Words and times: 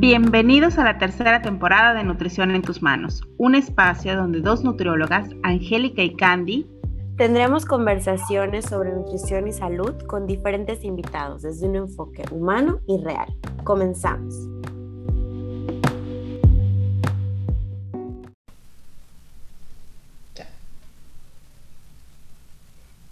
Bienvenidos 0.00 0.78
a 0.78 0.84
la 0.84 0.96
tercera 0.96 1.42
temporada 1.42 1.92
de 1.92 2.04
Nutrición 2.04 2.52
en 2.52 2.62
tus 2.62 2.80
manos, 2.80 3.20
un 3.36 3.54
espacio 3.54 4.16
donde 4.16 4.40
dos 4.40 4.64
nutriólogas, 4.64 5.28
Angélica 5.42 6.02
y 6.02 6.16
Candy, 6.16 6.66
tendremos 7.18 7.66
conversaciones 7.66 8.64
sobre 8.64 8.94
nutrición 8.94 9.46
y 9.46 9.52
salud 9.52 9.92
con 10.06 10.26
diferentes 10.26 10.84
invitados 10.84 11.42
desde 11.42 11.68
un 11.68 11.76
enfoque 11.76 12.22
humano 12.30 12.80
y 12.88 12.96
real. 13.04 13.28
Comenzamos. 13.62 14.34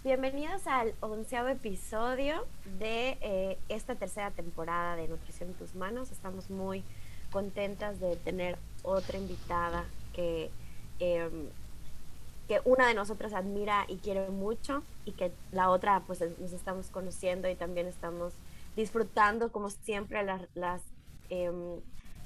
Bienvenidos 0.09 0.65
al 0.65 0.95
onceavo 1.01 1.49
episodio 1.49 2.47
de 2.79 3.19
eh, 3.21 3.59
esta 3.69 3.93
tercera 3.93 4.31
temporada 4.31 4.95
de 4.95 5.07
Nutrición 5.07 5.49
en 5.49 5.55
tus 5.55 5.75
manos. 5.75 6.09
Estamos 6.09 6.49
muy 6.49 6.83
contentas 7.31 7.99
de 7.99 8.15
tener 8.15 8.57
otra 8.81 9.19
invitada 9.19 9.85
que, 10.11 10.49
em, 10.97 11.49
que 12.47 12.59
una 12.65 12.87
de 12.87 12.95
nosotras 12.95 13.33
admira 13.33 13.85
y 13.87 13.97
quiere 13.97 14.31
mucho 14.31 14.81
y 15.05 15.11
que 15.11 15.31
la 15.51 15.69
otra 15.69 16.01
pues 16.07 16.21
nos 16.39 16.53
estamos 16.53 16.87
conociendo 16.87 17.47
y 17.47 17.53
también 17.53 17.85
estamos 17.85 18.33
disfrutando 18.75 19.51
como 19.51 19.69
siempre 19.69 20.23
las, 20.23 20.81
em, 21.29 21.81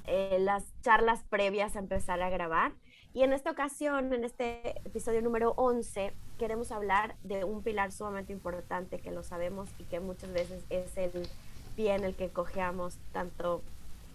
eh, 0.08 0.38
las 0.40 0.64
charlas 0.84 1.22
previas 1.30 1.76
a 1.76 1.80
empezar 1.80 2.22
a 2.22 2.30
grabar. 2.30 2.72
Y 3.14 3.24
en 3.24 3.34
esta 3.34 3.52
ocasión, 3.52 4.14
en 4.14 4.24
este 4.24 4.70
episodio 4.88 5.22
número 5.22 5.52
11, 5.58 6.14
queremos 6.44 6.74
hablar 6.74 7.16
de 7.24 7.46
un 7.46 7.64
pilar 7.64 7.94
sumamente 7.94 8.34
importante 8.34 9.00
que 9.00 9.12
lo 9.12 9.24
sabemos 9.24 9.70
y 9.80 9.86
que 9.86 10.02
muchas 10.02 10.34
veces 10.34 10.62
es 10.70 10.98
el 10.98 11.26
pie 11.78 11.96
en 11.96 12.04
el 12.04 12.16
que 12.16 12.28
cojeamos 12.28 12.98
tanto 13.14 13.62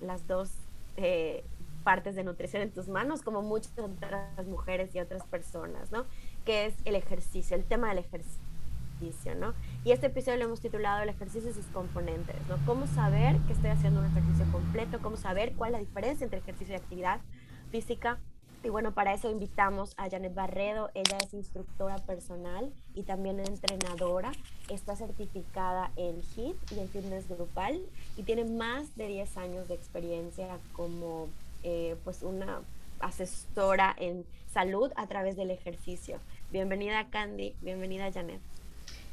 las 0.03 0.27
dos 0.27 0.51
eh, 0.99 1.43
partes 1.85 2.17
de 2.17 2.25
nutrición 2.25 2.61
en 2.61 2.71
tus 2.71 2.87
manos 2.87 3.23
como 3.23 3.41
muchas 3.41 3.73
otras 3.79 4.47
mujeres 4.47 4.95
y 4.95 5.01
otras 5.01 5.25
personas, 5.25 5.91
¿no? 5.91 6.05
Que 6.45 6.67
es 6.67 6.75
el 6.85 6.97
ejercicio, 6.97 7.57
el 7.57 7.65
tema 7.65 7.89
del 7.89 8.05
ejercicio, 8.05 9.35
¿no? 9.35 9.55
Y 9.83 9.93
este 9.93 10.09
episodio 10.09 10.37
lo 10.37 10.45
hemos 10.45 10.61
titulado 10.61 11.03
El 11.03 11.09
ejercicio 11.09 11.49
y 11.49 11.55
sus 11.55 11.65
componentes, 11.69 12.37
¿no? 12.47 12.59
Cómo 12.67 12.87
saber 12.89 13.39
que 13.47 13.55
estoy 13.55 13.71
haciendo 13.71 14.01
un 14.01 14.07
ejercicio 14.07 14.45
completo, 14.53 14.99
cómo 15.01 15.17
saber 15.17 15.55
cuál 15.55 15.71
es 15.71 15.81
la 15.81 15.87
diferencia 15.87 16.25
entre 16.25 16.41
ejercicio 16.41 16.75
y 16.75 16.77
actividad 16.77 17.23
física 17.71 18.19
y 18.63 18.69
bueno, 18.71 18.93
para 18.93 19.15
eso 19.15 19.31
invitamos 19.31 19.95
a 19.97 20.11
Janet 20.11 20.35
Barredo. 20.35 20.91
Ella 20.95 21.17
es 21.25 21.33
instructora 21.33 21.97
personal 21.99 22.73
y 22.95 23.03
también 23.03 23.39
entrenadora. 23.41 24.33
Está 24.69 24.97
certificada 24.97 25.91
en 25.97 26.21
HIIT 26.35 26.57
y 26.73 26.81
en 26.81 26.89
fitness 26.89 27.29
grupal 27.29 27.81
y 28.17 28.23
tiene 28.25 28.45
más 28.45 28.97
de 28.97 29.07
10 29.07 29.37
años 29.37 29.69
de 29.69 29.75
experiencia 29.75 30.59
como 30.73 31.29
eh, 31.63 31.97
pues 32.05 32.23
una 32.23 32.61
asesora 33.01 33.95
en 33.97 34.25
salud 34.53 34.91
a 34.97 35.07
través 35.07 35.37
del 35.37 35.51
ejercicio. 35.51 36.19
Bienvenida 36.51 37.07
Candy, 37.11 37.55
bienvenida 37.61 38.11
Janet. 38.13 38.41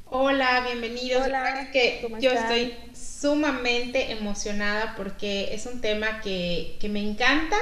Hola, 0.08 0.62
bienvenidos. 0.64 1.26
Hola, 1.26 1.70
que 1.72 2.06
yo 2.20 2.30
estoy 2.30 2.74
sumamente 2.94 4.12
emocionada 4.12 4.94
porque 4.96 5.54
es 5.54 5.66
un 5.66 5.80
tema 5.80 6.20
que, 6.20 6.76
que 6.80 6.88
me 6.88 7.00
encanta 7.00 7.56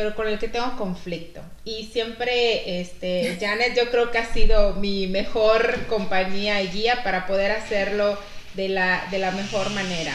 pero 0.00 0.14
con 0.14 0.28
el 0.28 0.38
que 0.38 0.48
tengo 0.48 0.78
conflicto. 0.78 1.42
Y 1.62 1.84
siempre, 1.92 2.80
este, 2.80 3.36
Janet, 3.38 3.76
yo 3.76 3.90
creo 3.90 4.10
que 4.10 4.16
ha 4.16 4.24
sido 4.24 4.72
mi 4.76 5.06
mejor 5.06 5.86
compañía 5.88 6.62
y 6.62 6.68
guía 6.68 7.02
para 7.04 7.26
poder 7.26 7.52
hacerlo 7.52 8.16
de 8.54 8.70
la, 8.70 9.06
de 9.10 9.18
la 9.18 9.30
mejor 9.30 9.68
manera. 9.72 10.14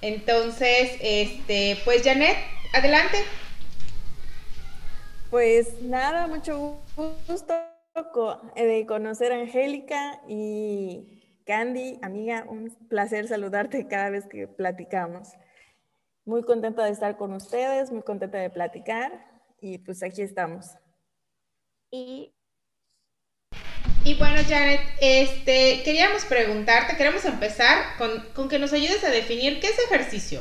Entonces, 0.00 0.96
este, 1.00 1.78
pues 1.84 2.02
Janet, 2.02 2.36
adelante. 2.72 3.18
Pues 5.30 5.80
nada, 5.82 6.26
mucho 6.26 6.82
gusto 7.28 7.54
eh, 8.56 8.64
de 8.66 8.84
conocer 8.84 9.30
a 9.30 9.36
Angélica 9.36 10.22
y 10.26 11.22
Candy, 11.46 12.00
amiga, 12.02 12.46
un 12.48 12.76
placer 12.88 13.28
saludarte 13.28 13.86
cada 13.86 14.10
vez 14.10 14.26
que 14.26 14.48
platicamos. 14.48 15.28
Muy 16.24 16.42
contenta 16.42 16.84
de 16.84 16.90
estar 16.90 17.16
con 17.16 17.32
ustedes, 17.32 17.90
muy 17.90 18.02
contenta 18.02 18.38
de 18.38 18.50
platicar 18.50 19.12
y 19.60 19.78
pues 19.78 20.02
aquí 20.02 20.22
estamos. 20.22 20.66
Y, 21.90 22.32
y 24.04 24.14
bueno, 24.14 24.40
Janet, 24.48 24.80
este, 25.00 25.82
queríamos 25.84 26.24
preguntarte, 26.24 26.96
queremos 26.96 27.24
empezar 27.24 27.96
con, 27.98 28.10
con 28.34 28.48
que 28.48 28.58
nos 28.58 28.72
ayudes 28.72 29.04
a 29.04 29.10
definir 29.10 29.60
qué 29.60 29.68
es 29.68 29.78
ejercicio. 29.78 30.40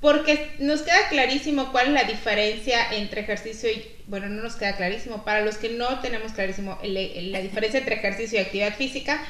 Porque 0.00 0.52
nos 0.60 0.82
queda 0.82 1.08
clarísimo 1.10 1.72
cuál 1.72 1.88
es 1.88 1.92
la 1.92 2.04
diferencia 2.04 2.92
entre 2.94 3.20
ejercicio 3.20 3.70
y, 3.70 3.84
bueno, 4.06 4.28
no 4.28 4.42
nos 4.42 4.56
queda 4.56 4.76
clarísimo, 4.76 5.24
para 5.24 5.42
los 5.42 5.58
que 5.58 5.68
no 5.70 6.00
tenemos 6.00 6.32
clarísimo 6.32 6.78
la 6.82 7.40
diferencia 7.40 7.80
entre 7.80 7.96
ejercicio 7.96 8.38
y 8.38 8.42
actividad 8.42 8.74
física, 8.74 9.22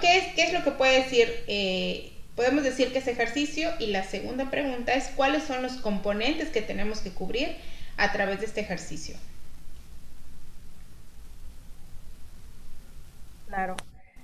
¿qué 0.00 0.18
es, 0.18 0.34
qué 0.34 0.42
es 0.44 0.52
lo 0.52 0.62
que 0.62 0.70
puede 0.70 1.02
decir 1.02 1.28
eh, 1.48 2.15
podemos 2.36 2.62
decir 2.62 2.92
que 2.92 2.98
es 2.98 3.08
ejercicio 3.08 3.70
y 3.80 3.86
la 3.88 4.04
segunda 4.04 4.50
pregunta 4.50 4.94
es 4.94 5.08
cuáles 5.16 5.42
son 5.42 5.62
los 5.62 5.78
componentes 5.78 6.50
que 6.50 6.62
tenemos 6.62 7.00
que 7.00 7.10
cubrir 7.10 7.56
a 7.96 8.12
través 8.12 8.40
de 8.40 8.46
este 8.46 8.60
ejercicio. 8.60 9.16
Claro. 13.48 13.74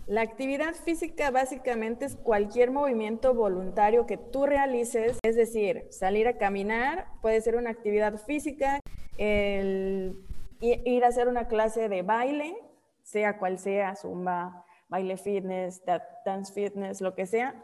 La 0.06 0.20
actividad 0.20 0.74
física 0.74 1.30
básicamente 1.30 2.04
es 2.04 2.16
cualquier 2.16 2.70
movimiento 2.70 3.34
voluntario 3.34 4.04
que 4.04 4.18
tú 4.18 4.46
realices, 4.46 5.16
es 5.22 5.36
decir, 5.36 5.86
salir 5.90 6.28
a 6.28 6.36
caminar 6.36 7.06
puede 7.22 7.40
ser 7.40 7.56
una 7.56 7.70
actividad 7.70 8.18
física, 8.18 8.80
el 9.16 10.16
ir 10.60 11.04
a 11.04 11.08
hacer 11.08 11.28
una 11.28 11.48
clase 11.48 11.88
de 11.88 12.02
baile, 12.02 12.54
sea 13.02 13.38
cual 13.38 13.58
sea, 13.58 13.96
zumba, 13.96 14.64
baile 14.88 15.16
fitness, 15.16 15.82
dance 16.26 16.52
fitness, 16.52 17.00
lo 17.00 17.14
que 17.14 17.26
sea, 17.26 17.54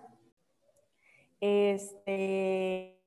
este, 1.41 3.00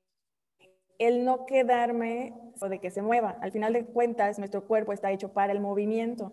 el 0.98 1.24
no 1.24 1.46
quedarme 1.46 2.34
o 2.60 2.68
de 2.68 2.78
que 2.78 2.90
se 2.90 3.02
mueva. 3.02 3.36
Al 3.40 3.52
final 3.52 3.72
de 3.72 3.86
cuentas, 3.86 4.38
nuestro 4.38 4.66
cuerpo 4.66 4.92
está 4.92 5.10
hecho 5.10 5.32
para 5.32 5.52
el 5.52 5.60
movimiento. 5.60 6.32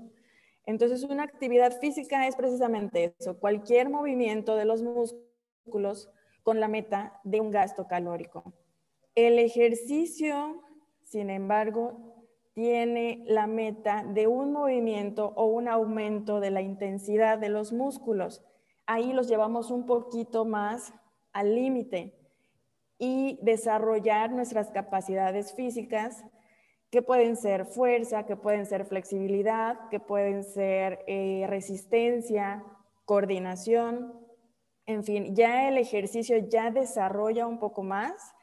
Entonces, 0.66 1.04
una 1.04 1.24
actividad 1.24 1.80
física 1.80 2.28
es 2.28 2.36
precisamente 2.36 3.16
eso, 3.20 3.40
cualquier 3.40 3.90
movimiento 3.90 4.56
de 4.56 4.66
los 4.66 4.84
músculos 4.84 6.12
con 6.44 6.60
la 6.60 6.68
meta 6.68 7.20
de 7.24 7.42
un 7.42 7.52
gasto 7.52 7.88
calórico. 7.88 8.54
El 9.16 9.40
ejercicio, 9.40 10.64
sin 11.04 11.30
embargo, 11.30 12.20
tiene 12.54 13.24
la 13.26 13.48
meta 13.48 14.04
de 14.04 14.28
un 14.28 14.52
movimiento 14.52 15.34
o 15.36 15.46
un 15.46 15.68
aumento 15.68 16.40
de 16.40 16.52
la 16.52 16.62
intensidad 16.62 17.38
de 17.38 17.50
los 17.50 17.74
músculos. 17.74 18.44
Ahí 18.86 19.14
los 19.14 19.28
llevamos 19.28 19.72
un 19.72 19.86
poquito 19.86 20.46
más 20.46 20.94
al 21.34 21.56
límite 21.56 22.16
y 22.98 23.40
desarrollar 23.42 24.32
nuestras 24.32 24.72
capacidades 24.72 25.54
físicas 25.54 26.24
que 26.90 27.02
pueden 27.02 27.38
ser 27.38 27.66
fuerza, 27.66 28.26
que 28.26 28.36
pueden 28.36 28.66
ser 28.66 28.86
flexibilidad, 28.86 29.90
que 29.90 30.00
pueden 30.00 30.44
ser 30.44 31.04
eh, 31.08 31.46
resistencia, 31.48 32.64
coordinación, 33.06 34.20
en 34.90 35.04
fin, 35.04 35.36
ya 35.36 35.70
el 35.70 35.78
ejercicio 35.78 36.38
ya 36.50 36.72
desarrolla 36.72 37.46
un 37.46 37.60
poco 37.60 37.84
más 37.84 38.34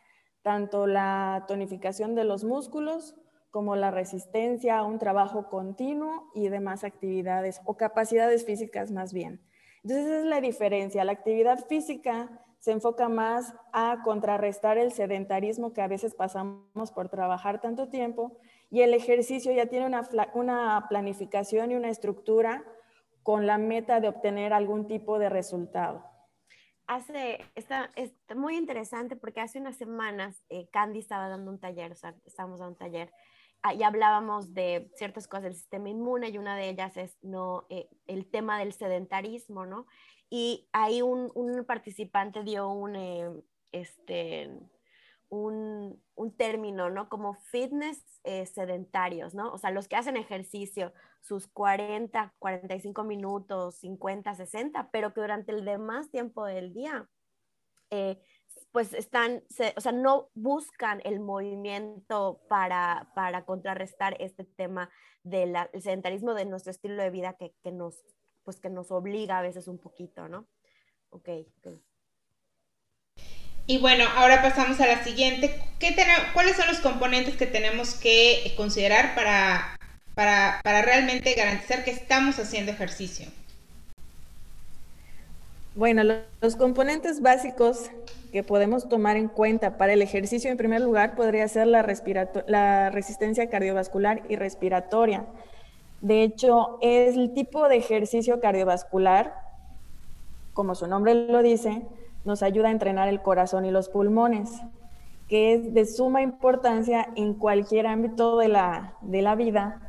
tanto 0.43 0.87
la 0.87 1.45
tonificación 1.49 2.15
de 2.15 2.23
los 2.23 2.45
músculos 2.45 3.17
como 3.51 3.75
la 3.75 3.91
resistencia 3.91 4.79
a 4.79 4.85
un 4.85 5.01
trabajo 5.01 5.49
continuo 5.49 6.31
y 6.37 6.49
demás 6.49 6.85
actividades 6.85 7.61
o 7.65 7.77
capacidades 7.77 8.45
físicas 8.45 8.93
más 8.93 9.13
bien. 9.13 9.41
Entonces 9.83 10.07
esa 10.07 10.19
es 10.21 10.25
la 10.27 10.41
diferencia. 10.41 11.03
La 11.03 11.11
actividad 11.11 11.67
física 11.67 12.46
se 12.59 12.73
enfoca 12.73 13.09
más 13.09 13.55
a 13.73 14.03
contrarrestar 14.05 14.79
el 14.79 14.93
sedentarismo 14.93 15.73
que 15.73 15.83
a 15.83 15.89
veces 15.89 16.15
pasamos 16.15 16.91
por 16.93 17.09
trabajar 17.09 17.61
tanto 17.61 17.89
tiempo 17.89 18.39
y 18.71 18.83
el 18.83 18.95
ejercicio 18.95 19.53
ya 19.53 19.67
tiene 19.67 19.87
una, 19.87 20.09
una 20.35 20.87
planificación 20.89 21.71
y 21.71 21.77
una 21.77 21.91
estructura 21.91 22.65
con 23.23 23.47
la 23.47 23.59
meta 23.59 24.01
de 24.01 24.09
obtener 24.09 24.53
algún 24.53 24.87
tipo 24.87 25.19
de 25.19 25.29
resultado. 25.29 26.05
Hace, 26.87 27.45
está, 27.57 27.91
es 27.97 28.13
muy 28.37 28.57
interesante 28.57 29.17
porque 29.17 29.41
hace 29.41 29.59
unas 29.59 29.77
semanas 29.77 30.45
eh, 30.49 30.69
Candy 30.71 31.01
estaba 31.01 31.29
dando 31.29 31.51
un 31.51 31.59
taller, 31.59 31.91
o 31.91 31.97
sea, 31.97 32.15
estábamos 32.25 32.61
dando 32.61 32.75
un 32.75 32.79
taller 32.79 33.13
ah, 33.65 33.75
y 33.75 33.83
hablábamos 33.83 34.55
de 34.55 34.93
ciertas 34.95 35.27
cosas 35.27 35.43
del 35.43 35.55
sistema 35.55 35.89
inmune 35.89 36.29
y 36.29 36.39
una 36.39 36.57
de 36.57 36.69
ellas 36.69 36.97
es 36.97 37.19
no, 37.23 37.67
eh, 37.69 37.89
el 38.07 38.31
tema 38.31 38.61
del 38.61 38.73
sedentarismo, 38.73 39.67
¿no? 39.67 39.87
Y 40.31 40.69
ahí 40.73 41.03
un, 41.03 41.31
un 41.35 41.65
participante 41.65 42.43
dio 42.43 42.69
un, 42.69 42.97
eh, 42.97 43.31
este, 43.73 44.51
un, 45.29 46.03
un, 46.15 46.37
término, 46.37 46.91
¿no? 46.91 47.09
Como 47.09 47.35
fitness 47.35 48.03
eh, 48.25 48.47
sedentarios, 48.47 49.35
¿no? 49.35 49.53
O 49.53 49.59
sea, 49.59 49.71
los 49.71 49.89
que 49.89 49.97
hacen 49.97 50.17
ejercicio 50.17 50.93
sus 51.21 51.47
40, 51.49 52.35
45 52.39 53.05
minutos, 53.05 53.77
50, 53.77 54.35
60, 54.35 54.91
pero 54.91 55.13
que 55.13 55.21
durante 55.21 55.53
el 55.53 55.65
demás 55.65 56.11
tiempo 56.11 56.45
del 56.45 56.73
día 56.73 57.09
eh, 57.91 58.21
pues 58.73 58.93
están, 58.93 59.43
o 59.77 59.81
sea, 59.81 59.93
no 59.93 60.29
buscan 60.35 61.01
el 61.05 61.21
movimiento 61.21 62.43
para, 62.49 63.11
para 63.15 63.45
contrarrestar 63.47 64.17
este 64.21 64.45
tema 64.45 64.91
del 65.23 65.57
sedentarismo 65.81 66.35
de 66.35 66.45
nuestro 66.45 66.73
estilo 66.73 67.03
de 67.03 67.11
vida 67.11 67.35
que, 67.39 67.55
que, 67.63 67.73
nos, 67.73 68.05
pues 68.47 68.61
que 68.61 68.71
nos 68.71 68.93
obliga 68.93 69.39
a 69.39 69.43
veces 69.43 69.67
un 69.67 69.77
poquito, 69.77 70.29
¿no? 70.29 70.47
Ok. 71.11 71.29
okay. 71.59 71.79
Y 73.67 73.79
bueno, 73.79 74.05
ahora 74.15 74.41
pasamos 74.41 74.81
a 74.81 74.87
la 74.87 75.03
siguiente. 75.03 75.61
¿Qué 75.81 75.95
¿Cuáles 76.33 76.57
son 76.57 76.69
los 76.69 76.79
componentes 76.79 77.37
que 77.37 77.47
tenemos 77.47 77.95
que 77.95 78.55
considerar 78.57 79.17
para, 79.17 79.77
para, 80.15 80.61
para 80.63 80.83
realmente 80.83 81.35
garantizar 81.35 81.85
que 81.85 81.91
estamos 81.91 82.39
haciendo 82.39 82.71
ejercicio? 82.71 83.27
Bueno, 85.75 86.05
los 86.41 86.55
componentes 86.55 87.21
básicos 87.21 87.91
que 88.31 88.45
podemos 88.45 88.89
tomar 88.89 89.17
en 89.17 89.27
cuenta 89.27 89.77
para 89.77 89.95
el 89.95 90.01
ejercicio, 90.01 90.49
en 90.51 90.57
primer 90.57 90.81
lugar, 90.81 91.17
podría 91.17 91.49
ser 91.49 91.67
la, 91.67 91.85
la 92.47 92.91
resistencia 92.91 93.51
cardiovascular 93.51 94.23
y 94.29 94.37
respiratoria. 94.37 95.27
De 96.01 96.23
hecho, 96.23 96.79
es 96.81 97.17
el 97.17 97.33
tipo 97.33 97.69
de 97.69 97.77
ejercicio 97.77 98.41
cardiovascular, 98.41 99.35
como 100.53 100.75
su 100.75 100.87
nombre 100.87 101.15
lo 101.15 101.43
dice, 101.43 101.87
nos 102.25 102.43
ayuda 102.43 102.69
a 102.69 102.73
entrenar 102.73 103.09
el 103.09 103.23
corazón 103.23 103.65
y 103.65 103.71
los 103.71 103.89
pulmones, 103.89 104.51
que 105.29 105.55
es 105.55 105.75
de 105.75 105.87
suma 105.87 106.23
importancia 106.23 107.09
en 107.17 107.35
cualquier 107.35 107.87
ámbito 107.87 108.39
de 108.39 108.49
la, 108.49 108.95
de 109.01 109.23
la 109.23 109.35
vida, 109.35 109.81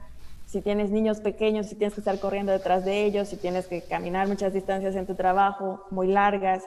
si 0.45 0.61
tienes 0.61 0.91
niños 0.91 1.19
pequeños, 1.19 1.67
si 1.67 1.75
tienes 1.75 1.93
que 1.93 1.99
estar 1.99 2.17
corriendo 2.19 2.53
detrás 2.53 2.85
de 2.85 3.03
ellos, 3.03 3.27
si 3.27 3.35
tienes 3.35 3.67
que 3.67 3.81
caminar 3.81 4.27
muchas 4.27 4.53
distancias 4.53 4.95
en 4.95 5.05
tu 5.05 5.13
trabajo, 5.13 5.83
muy 5.91 6.07
largas, 6.07 6.63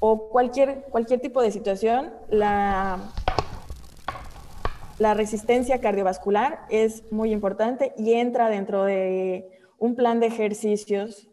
o 0.00 0.28
cualquier, 0.28 0.82
cualquier 0.90 1.20
tipo 1.20 1.40
de 1.40 1.52
situación, 1.52 2.12
la, 2.28 2.98
la 4.98 5.14
resistencia 5.14 5.80
cardiovascular 5.80 6.66
es 6.70 7.10
muy 7.10 7.32
importante 7.32 7.92
y 7.96 8.14
entra 8.14 8.48
dentro 8.48 8.84
de 8.84 9.50
un 9.78 9.96
plan 9.96 10.20
de 10.20 10.26
ejercicios 10.26 11.28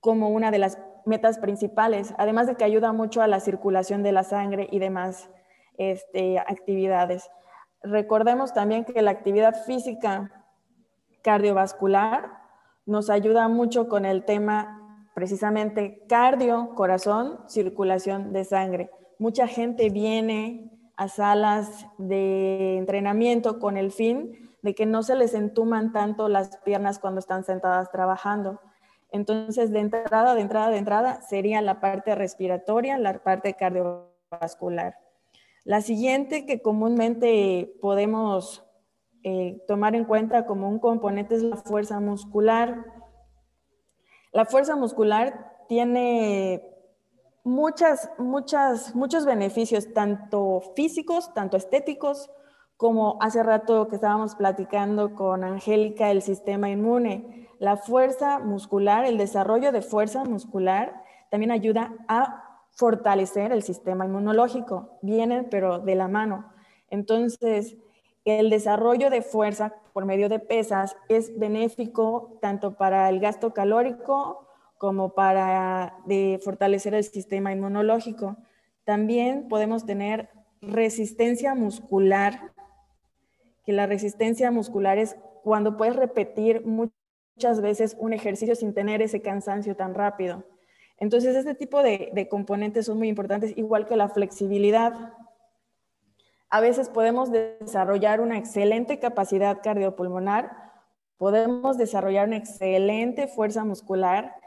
como 0.00 0.28
una 0.28 0.50
de 0.50 0.58
las 0.58 0.78
metas 1.06 1.38
principales, 1.38 2.14
además 2.18 2.46
de 2.46 2.54
que 2.54 2.64
ayuda 2.64 2.92
mucho 2.92 3.20
a 3.20 3.26
la 3.26 3.40
circulación 3.40 4.02
de 4.02 4.12
la 4.12 4.22
sangre 4.22 4.68
y 4.70 4.78
demás 4.78 5.28
este, 5.76 6.38
actividades. 6.38 7.28
Recordemos 7.82 8.54
también 8.54 8.84
que 8.84 9.02
la 9.02 9.10
actividad 9.10 9.64
física 9.64 10.30
cardiovascular 11.22 12.30
nos 12.86 13.10
ayuda 13.10 13.48
mucho 13.48 13.88
con 13.88 14.04
el 14.04 14.24
tema 14.24 14.80
precisamente 15.14 16.04
cardio, 16.08 16.74
corazón, 16.74 17.40
circulación 17.48 18.32
de 18.32 18.44
sangre. 18.44 18.90
Mucha 19.18 19.46
gente 19.46 19.90
viene 19.90 20.73
a 20.96 21.08
salas 21.08 21.86
de 21.98 22.76
entrenamiento 22.76 23.58
con 23.58 23.76
el 23.76 23.90
fin 23.90 24.50
de 24.62 24.74
que 24.74 24.86
no 24.86 25.02
se 25.02 25.16
les 25.16 25.34
entuman 25.34 25.92
tanto 25.92 26.28
las 26.28 26.56
piernas 26.58 26.98
cuando 26.98 27.18
están 27.18 27.44
sentadas 27.44 27.90
trabajando. 27.90 28.60
Entonces, 29.10 29.70
de 29.70 29.80
entrada, 29.80 30.34
de 30.34 30.40
entrada, 30.40 30.70
de 30.70 30.78
entrada, 30.78 31.20
sería 31.22 31.60
la 31.62 31.80
parte 31.80 32.14
respiratoria, 32.14 32.98
la 32.98 33.22
parte 33.22 33.54
cardiovascular. 33.54 34.96
La 35.64 35.80
siguiente 35.80 36.46
que 36.46 36.62
comúnmente 36.62 37.76
podemos 37.80 38.64
eh, 39.22 39.62
tomar 39.66 39.94
en 39.94 40.04
cuenta 40.04 40.46
como 40.46 40.68
un 40.68 40.78
componente 40.78 41.34
es 41.34 41.42
la 41.42 41.56
fuerza 41.56 42.00
muscular. 42.00 42.84
La 44.32 44.44
fuerza 44.44 44.76
muscular 44.76 45.54
tiene 45.68 46.73
muchas, 47.44 48.10
muchas, 48.18 48.94
muchos 48.94 49.24
beneficios, 49.24 49.92
tanto 49.92 50.62
físicos, 50.74 51.32
tanto 51.34 51.56
estéticos, 51.56 52.30
como 52.76 53.18
hace 53.20 53.42
rato 53.42 53.86
que 53.86 53.94
estábamos 53.94 54.34
platicando 54.34 55.14
con 55.14 55.44
Angélica, 55.44 56.10
el 56.10 56.22
sistema 56.22 56.70
inmune. 56.70 57.48
La 57.60 57.76
fuerza 57.76 58.40
muscular, 58.40 59.04
el 59.04 59.16
desarrollo 59.16 59.70
de 59.70 59.80
fuerza 59.80 60.24
muscular, 60.24 61.04
también 61.30 61.52
ayuda 61.52 61.94
a 62.08 62.60
fortalecer 62.72 63.52
el 63.52 63.62
sistema 63.62 64.06
inmunológico. 64.06 64.98
Vienen, 65.02 65.48
pero 65.50 65.78
de 65.78 65.94
la 65.94 66.08
mano. 66.08 66.52
Entonces, 66.90 67.76
el 68.24 68.50
desarrollo 68.50 69.08
de 69.08 69.22
fuerza 69.22 69.74
por 69.92 70.04
medio 70.04 70.28
de 70.28 70.40
pesas 70.40 70.96
es 71.08 71.38
benéfico 71.38 72.38
tanto 72.40 72.74
para 72.76 73.08
el 73.08 73.20
gasto 73.20 73.52
calórico 73.54 74.48
como 74.84 75.14
para 75.14 75.96
de 76.04 76.38
fortalecer 76.44 76.92
el 76.92 77.04
sistema 77.04 77.50
inmunológico. 77.52 78.36
También 78.84 79.48
podemos 79.48 79.86
tener 79.86 80.28
resistencia 80.60 81.54
muscular, 81.54 82.52
que 83.64 83.72
la 83.72 83.86
resistencia 83.86 84.50
muscular 84.50 84.98
es 84.98 85.16
cuando 85.42 85.78
puedes 85.78 85.96
repetir 85.96 86.66
muchas 86.66 87.62
veces 87.62 87.96
un 87.98 88.12
ejercicio 88.12 88.54
sin 88.54 88.74
tener 88.74 89.00
ese 89.00 89.22
cansancio 89.22 89.74
tan 89.74 89.94
rápido. 89.94 90.44
Entonces, 90.98 91.34
este 91.34 91.54
tipo 91.54 91.82
de, 91.82 92.28
componentes 92.30 92.84
son 92.84 92.98
muy 92.98 93.08
importantes, 93.08 93.56
igual 93.56 93.86
que 93.86 93.96
la 93.96 94.10
flexibilidad. 94.10 95.14
A 96.50 96.60
veces 96.60 96.90
podemos 96.90 97.32
desarrollar 97.32 98.20
una 98.20 98.36
excelente 98.36 98.98
capacidad 98.98 99.62
cardiopulmonar, 99.62 100.74
podemos 101.16 101.78
desarrollar 101.78 102.28
una 102.28 102.36
excelente 102.36 103.28
fuerza 103.28 103.64
muscular, 103.64 104.43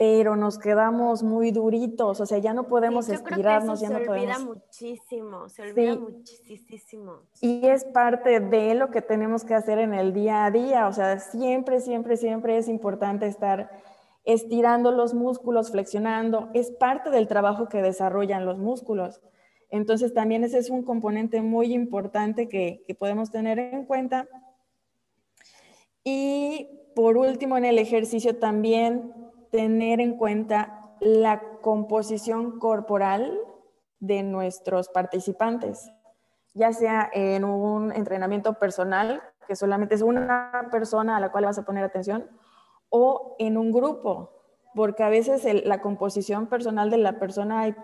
pero 0.00 0.34
nos 0.34 0.58
quedamos 0.58 1.22
muy 1.22 1.50
duritos, 1.50 2.22
o 2.22 2.24
sea, 2.24 2.38
ya 2.38 2.54
no 2.54 2.68
podemos 2.68 3.10
estirarnos, 3.10 3.80
ya 3.80 3.90
no 3.90 3.98
podemos. 3.98 4.16
Se 4.16 4.32
olvida 4.32 4.38
muchísimo, 4.38 5.48
se 5.50 5.60
olvida 5.60 5.94
muchísimo. 5.94 7.16
Y 7.42 7.66
es 7.66 7.84
parte 7.84 8.40
de 8.40 8.74
lo 8.74 8.90
que 8.90 9.02
tenemos 9.02 9.44
que 9.44 9.52
hacer 9.52 9.78
en 9.78 9.92
el 9.92 10.14
día 10.14 10.46
a 10.46 10.50
día, 10.50 10.88
o 10.88 10.92
sea, 10.94 11.18
siempre, 11.18 11.82
siempre, 11.82 12.16
siempre 12.16 12.56
es 12.56 12.66
importante 12.68 13.26
estar 13.26 13.70
estirando 14.24 14.90
los 14.90 15.12
músculos, 15.12 15.70
flexionando, 15.70 16.48
es 16.54 16.70
parte 16.70 17.10
del 17.10 17.28
trabajo 17.28 17.68
que 17.68 17.82
desarrollan 17.82 18.46
los 18.46 18.56
músculos. 18.56 19.20
Entonces 19.68 20.14
también 20.14 20.44
ese 20.44 20.60
es 20.60 20.70
un 20.70 20.82
componente 20.82 21.42
muy 21.42 21.74
importante 21.74 22.48
que, 22.48 22.86
podemos 22.98 23.30
tener 23.30 23.58
en 23.58 23.84
cuenta. 23.84 24.26
Y 26.02 26.70
por 26.96 27.18
último, 27.18 27.58
en 27.58 27.66
el 27.66 27.78
ejercicio 27.78 28.38
también 28.38 29.19
tener 29.50 30.00
en 30.00 30.16
cuenta 30.16 30.94
la 31.00 31.40
composición 31.60 32.58
corporal 32.58 33.38
de 33.98 34.22
nuestros 34.22 34.88
participantes, 34.88 35.90
ya 36.54 36.72
sea 36.72 37.10
en 37.12 37.44
un 37.44 37.92
entrenamiento 37.92 38.54
personal, 38.54 39.22
que 39.46 39.56
solamente 39.56 39.94
es 39.94 40.02
una 40.02 40.68
persona 40.70 41.16
a 41.16 41.20
la 41.20 41.32
cual 41.32 41.44
vas 41.44 41.58
a 41.58 41.64
poner 41.64 41.84
atención, 41.84 42.26
o 42.88 43.36
en 43.38 43.56
un 43.56 43.72
grupo, 43.72 44.30
porque 44.74 45.02
a 45.02 45.08
veces 45.08 45.46
la 45.64 45.80
composición 45.80 46.46
personal 46.46 46.90
de 46.90 46.98
la 46.98 47.18
persona 47.18 47.76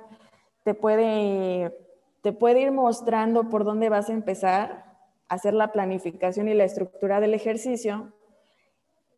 te 0.62 0.74
puede, 0.74 1.76
te 2.22 2.32
puede 2.32 2.60
ir 2.60 2.72
mostrando 2.72 3.48
por 3.48 3.64
dónde 3.64 3.88
vas 3.88 4.08
a 4.08 4.12
empezar 4.12 4.84
a 5.28 5.34
hacer 5.34 5.54
la 5.54 5.72
planificación 5.72 6.48
y 6.48 6.54
la 6.54 6.64
estructura 6.64 7.20
del 7.20 7.34
ejercicio, 7.34 8.12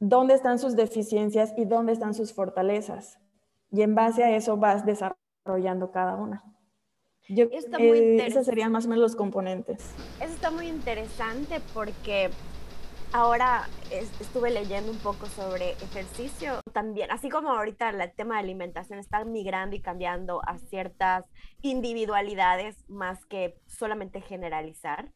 dónde 0.00 0.34
están 0.34 0.58
sus 0.58 0.76
deficiencias 0.76 1.52
y 1.56 1.64
dónde 1.64 1.92
están 1.92 2.14
sus 2.14 2.32
fortalezas. 2.32 3.18
Y 3.70 3.82
en 3.82 3.94
base 3.94 4.24
a 4.24 4.34
eso 4.34 4.56
vas 4.56 4.84
desarrollando 4.86 5.90
cada 5.90 6.16
una. 6.16 6.44
Yo, 7.28 7.44
eh, 7.44 8.26
esos 8.26 8.46
serían 8.46 8.72
más 8.72 8.86
o 8.86 8.88
menos 8.88 9.02
los 9.02 9.16
componentes. 9.16 9.94
Eso 10.20 10.32
está 10.32 10.50
muy 10.50 10.66
interesante 10.66 11.60
porque 11.74 12.30
Ahora 13.12 13.66
estuve 14.20 14.50
leyendo 14.50 14.92
un 14.92 14.98
poco 14.98 15.26
sobre 15.26 15.70
ejercicio 15.72 16.60
también, 16.74 17.10
así 17.10 17.30
como 17.30 17.50
ahorita 17.50 17.88
el 17.88 18.12
tema 18.12 18.34
de 18.34 18.40
alimentación 18.40 18.98
está 18.98 19.24
migrando 19.24 19.74
y 19.74 19.80
cambiando 19.80 20.42
a 20.46 20.58
ciertas 20.58 21.24
individualidades 21.62 22.76
más 22.86 23.24
que 23.24 23.58
solamente 23.66 24.20
generalizar 24.20 25.10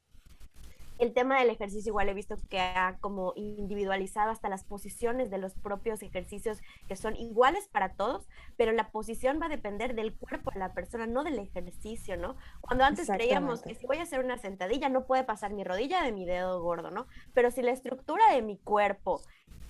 el 1.02 1.12
tema 1.12 1.40
del 1.40 1.50
ejercicio 1.50 1.90
igual 1.90 2.08
he 2.08 2.14
visto 2.14 2.36
que 2.48 2.60
ha 2.60 2.96
como 3.00 3.32
individualizado 3.34 4.30
hasta 4.30 4.48
las 4.48 4.62
posiciones 4.62 5.30
de 5.30 5.38
los 5.38 5.52
propios 5.54 6.00
ejercicios 6.00 6.60
que 6.86 6.94
son 6.94 7.16
iguales 7.16 7.66
para 7.66 7.94
todos, 7.94 8.28
pero 8.56 8.70
la 8.70 8.92
posición 8.92 9.40
va 9.42 9.46
a 9.46 9.48
depender 9.48 9.96
del 9.96 10.14
cuerpo 10.14 10.52
de 10.52 10.60
la 10.60 10.74
persona, 10.74 11.06
no 11.06 11.24
del 11.24 11.40
ejercicio, 11.40 12.16
¿no? 12.16 12.36
Cuando 12.60 12.84
antes 12.84 13.10
creíamos 13.10 13.62
que 13.62 13.74
si 13.74 13.84
voy 13.84 13.96
a 13.96 14.02
hacer 14.02 14.24
una 14.24 14.38
sentadilla 14.38 14.88
no 14.88 15.04
puede 15.04 15.24
pasar 15.24 15.52
mi 15.52 15.64
rodilla 15.64 16.04
de 16.04 16.12
mi 16.12 16.24
dedo 16.24 16.62
gordo, 16.62 16.92
¿no? 16.92 17.08
Pero 17.34 17.50
si 17.50 17.62
la 17.62 17.72
estructura 17.72 18.32
de 18.32 18.42
mi 18.42 18.58
cuerpo 18.58 19.20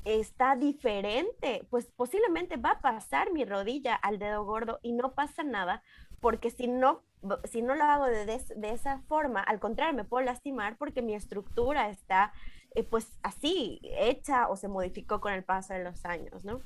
está 0.05 0.55
diferente, 0.55 1.67
pues 1.71 1.87
posiblemente 1.87 2.59
va 2.59 2.73
a 2.73 2.81
pasar 2.83 3.33
mi 3.33 3.47
rodilla 3.47 3.95
al 3.95 4.19
dedo 4.19 4.45
gordo 4.45 4.81
y 4.83 4.93
no 4.93 5.15
pasa 5.15 5.45
nada, 5.45 5.83
porque 6.21 6.51
si 6.51 6.69
no 6.69 7.01
si 7.45 7.63
no 7.63 7.75
lo 7.75 7.85
hago 7.85 8.07
de, 8.07 8.41
esa 8.73 8.99
forma, 9.09 9.41
al 9.41 9.61
contrario, 9.61 9.95
me 9.95 10.05
puedo 10.05 10.25
lastimar 10.25 10.77
porque 10.77 11.03
mi 11.03 11.15
estructura 11.15 11.89
está 11.89 12.33
eh, 12.75 12.83
pues 12.83 13.07
así, 13.23 13.81
hecha 13.99 14.49
o 14.49 14.57
se 14.57 14.69
modificó 14.69 15.21
con 15.21 15.33
el 15.33 15.45
paso 15.45 15.75
de 15.75 15.85
los 15.85 16.05
años, 16.05 16.45
¿no? 16.45 16.61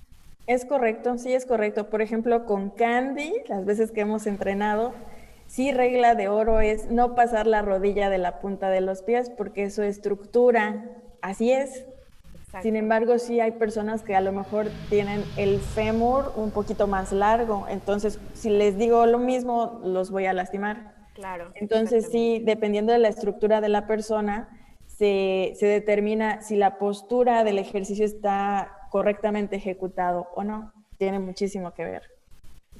Es 0.46 0.64
correcto, 0.64 1.18
sí 1.18 1.34
es 1.34 1.44
correcto. 1.44 1.90
Por 1.90 2.02
ejemplo, 2.02 2.46
con 2.46 2.70
Candy, 2.70 3.32
las 3.48 3.64
veces 3.64 3.90
que 3.90 4.02
hemos 4.02 4.26
entrenado, 4.26 4.94
sí 5.48 5.72
regla 5.72 6.14
de 6.14 6.28
oro 6.28 6.60
es 6.60 6.90
no 6.90 7.14
pasar 7.14 7.46
la 7.46 7.62
rodilla 7.62 8.10
de 8.10 8.18
la 8.18 8.38
punta 8.38 8.70
de 8.70 8.80
los 8.80 9.02
pies 9.02 9.30
porque 9.30 9.70
su 9.70 9.82
estructura, 9.82 10.84
así 11.20 11.52
es. 11.52 11.84
Sin 12.62 12.76
embargo, 12.76 13.18
sí 13.18 13.40
hay 13.40 13.52
personas 13.52 14.02
que 14.02 14.16
a 14.16 14.20
lo 14.20 14.32
mejor 14.32 14.68
tienen 14.88 15.22
el 15.36 15.58
fémur 15.60 16.32
un 16.36 16.50
poquito 16.50 16.86
más 16.86 17.12
largo, 17.12 17.66
entonces 17.68 18.18
si 18.32 18.50
les 18.50 18.78
digo 18.78 19.04
lo 19.06 19.18
mismo, 19.18 19.80
los 19.84 20.10
voy 20.10 20.26
a 20.26 20.32
lastimar. 20.32 20.94
Claro. 21.14 21.50
Entonces 21.54 22.08
sí, 22.10 22.42
dependiendo 22.44 22.92
de 22.92 22.98
la 22.98 23.08
estructura 23.08 23.60
de 23.60 23.68
la 23.68 23.86
persona, 23.86 24.48
se, 24.86 25.52
se 25.56 25.66
determina 25.66 26.40
si 26.40 26.56
la 26.56 26.78
postura 26.78 27.44
del 27.44 27.58
ejercicio 27.58 28.04
está 28.04 28.72
correctamente 28.90 29.56
ejecutado 29.56 30.28
o 30.34 30.44
no. 30.44 30.72
Tiene 30.98 31.18
muchísimo 31.18 31.72
que 31.72 31.84
ver. 31.84 32.02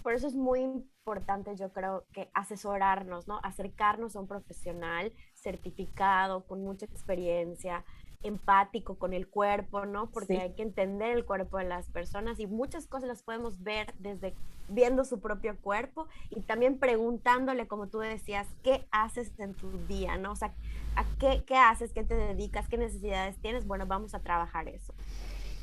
Por 0.03 0.15
eso 0.15 0.27
es 0.27 0.35
muy 0.35 0.61
importante, 0.61 1.57
yo 1.57 1.73
creo, 1.73 2.05
que 2.13 2.31
asesorarnos, 2.33 3.27
¿no? 3.29 3.41
Acercarnos 3.43 4.17
a 4.17 4.21
un 4.21 4.27
profesional 4.27 5.13
certificado, 5.35 6.47
con 6.47 6.63
mucha 6.63 6.87
experiencia, 6.87 7.85
empático 8.27 8.97
con 8.97 9.13
el 9.13 9.29
cuerpo, 9.29 9.87
¿no? 9.87 10.11
Porque 10.11 10.39
hay 10.39 10.53
que 10.53 10.63
entender 10.63 11.17
el 11.17 11.25
cuerpo 11.25 11.59
de 11.59 11.65
las 11.65 11.89
personas 11.89 12.41
y 12.41 12.47
muchas 12.47 12.87
cosas 12.87 13.09
las 13.09 13.23
podemos 13.23 13.63
ver 13.63 13.95
desde 13.99 14.35
viendo 14.69 15.05
su 15.05 15.21
propio 15.21 15.57
cuerpo 15.61 16.09
y 16.31 16.41
también 16.41 16.79
preguntándole, 16.79 17.67
como 17.67 17.89
tú 17.89 17.99
decías, 17.99 18.47
¿qué 18.63 18.87
haces 18.91 19.33
en 19.39 19.55
tu 19.55 19.71
día, 19.87 20.17
¿no? 20.17 20.33
O 20.33 20.37
sea, 20.37 20.53
¿a 20.97 21.05
qué, 21.19 21.45
qué 21.47 21.57
haces? 21.57 21.93
¿Qué 21.93 22.05
te 22.05 22.15
dedicas? 22.15 22.69
¿Qué 22.69 22.79
necesidades 22.79 23.37
tienes? 23.39 23.67
Bueno, 23.67 23.87
vamos 23.87 24.15
a 24.15 24.21
trabajar 24.21 24.69
eso. 24.69 24.95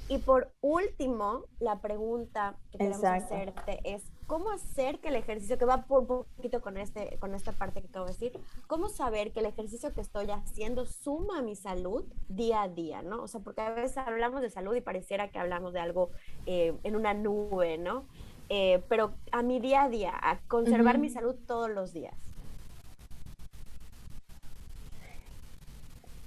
Y 0.10 0.18
por 0.20 0.54
último, 0.62 1.46
la 1.60 1.80
pregunta 1.80 2.56
que 2.72 2.78
queremos 2.78 3.04
hacerte 3.04 3.80
es, 3.84 4.04
¿cómo 4.28 4.52
hacer 4.52 5.00
que 5.00 5.10
el 5.10 5.16
ejercicio, 5.16 5.58
que 5.58 5.66
va 5.66 5.84
por 5.84 6.02
un 6.02 6.08
poquito 6.08 6.62
con, 6.62 6.78
este, 6.78 7.18
con 7.20 7.36
esta 7.36 7.52
parte 7.52 7.82
que 7.82 7.88
acabo 7.88 8.06
de 8.06 8.14
decir, 8.14 8.40
cómo 8.68 8.90
saber 8.90 9.32
que 9.32 9.40
el 9.40 9.46
ejercicio 9.46 9.94
que 9.94 10.02
estoy 10.02 10.30
haciendo 10.32 10.86
suma 10.86 11.40
a 11.40 11.42
mi 11.42 11.56
salud 11.56 12.04
día 12.30 12.64
a 12.64 12.68
día, 12.68 13.02
¿no? 13.02 13.24
O 13.24 13.28
sea, 13.28 13.42
porque 13.42 13.62
a 13.62 13.72
veces 13.72 13.98
hablamos 13.98 14.42
de 14.42 14.50
salud 14.50 14.76
y 14.76 14.82
pareciera 14.82 15.30
que 15.30 15.40
hablamos 15.40 15.74
de 15.74 15.80
algo 15.80 16.10
eh, 16.46 16.74
en 16.84 16.96
una 16.96 17.14
nube, 17.14 17.78
¿no? 17.78 18.06
Eh, 18.50 18.84
pero 18.90 19.14
a 19.32 19.42
mi 19.42 19.60
día 19.60 19.84
a 19.84 19.90
día, 19.90 20.12
a 20.14 20.40
conservar 20.48 20.98
mi 20.98 21.10
salud 21.10 21.36
todos 21.48 21.70
los 21.70 21.94
días. 21.94 22.14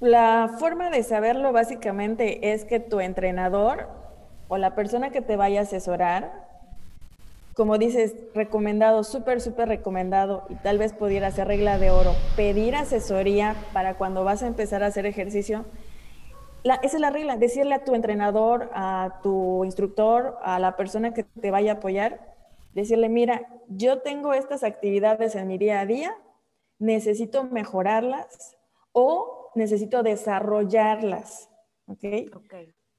La 0.00 0.56
forma 0.58 0.90
de 0.90 1.02
saberlo 1.02 1.52
básicamente 1.52 2.52
es 2.52 2.64
que 2.64 2.80
tu 2.80 3.00
entrenador 3.00 3.88
o 4.48 4.58
la 4.58 4.74
persona 4.74 5.10
que 5.10 5.22
te 5.22 5.36
vaya 5.36 5.60
a 5.60 5.62
asesorar, 5.62 6.55
como 7.56 7.78
dices, 7.78 8.14
recomendado, 8.34 9.02
súper, 9.02 9.40
súper 9.40 9.68
recomendado, 9.68 10.44
y 10.50 10.56
tal 10.56 10.76
vez 10.76 10.92
pudiera 10.92 11.30
ser 11.30 11.48
regla 11.48 11.78
de 11.78 11.90
oro, 11.90 12.12
pedir 12.36 12.76
asesoría 12.76 13.56
para 13.72 13.94
cuando 13.94 14.24
vas 14.24 14.42
a 14.42 14.46
empezar 14.46 14.82
a 14.82 14.88
hacer 14.88 15.06
ejercicio. 15.06 15.64
esa 16.64 16.78
es 16.82 17.00
la 17.00 17.08
regla, 17.08 17.38
decirle 17.38 17.74
a 17.74 17.82
tu 17.82 17.94
entrenador, 17.94 18.68
a 18.74 19.20
tu 19.22 19.64
instructor, 19.64 20.36
a 20.42 20.58
la 20.58 20.76
persona 20.76 21.14
que 21.14 21.22
te 21.22 21.50
vaya 21.50 21.72
a 21.72 21.74
apoyar, 21.76 22.36
decirle, 22.74 23.08
mira, 23.08 23.48
yo 23.68 24.02
tengo 24.02 24.34
estas 24.34 24.62
actividades 24.62 25.34
en 25.34 25.48
mi 25.48 25.56
día 25.56 25.80
a 25.80 25.86
día, 25.86 26.14
necesito 26.78 27.44
mejorarlas 27.44 28.54
o 28.92 29.50
necesito 29.54 30.02
desarrollarlas, 30.02 31.48
¿ok? 31.86 32.04